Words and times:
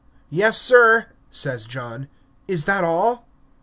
"Yes, 0.31 0.57
sir," 0.59 1.11
says 1.29 1.63
John, 1.63 2.07
"is 2.47 2.65
that 2.65 2.83
all?" 2.83 3.27